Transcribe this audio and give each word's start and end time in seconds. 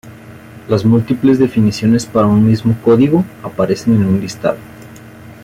Las 0.67 0.83
múltiples 0.83 1.37
definiciones 1.37 2.07
para 2.07 2.25
un 2.25 2.43
mismo 2.43 2.75
código 2.83 3.23
aparecen 3.43 3.97
en 3.97 4.05
un 4.07 4.19
listado. 4.19 4.57